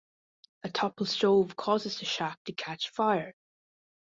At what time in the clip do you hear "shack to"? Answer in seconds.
2.05-2.53